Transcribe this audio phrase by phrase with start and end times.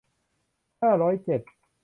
[0.81, 1.41] ห้าร้อยเจ็ด